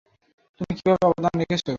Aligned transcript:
তুমি 0.61 0.71
কীভাবে 0.77 1.03
অবদান 1.07 1.33
রেখেছ? 1.41 1.61